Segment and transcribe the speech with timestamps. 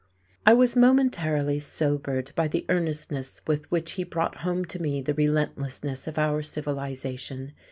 [0.47, 5.13] I was momentarily sobered by the earnestness with which he brought home to me the
[5.13, 7.53] relentlessness of our civilization.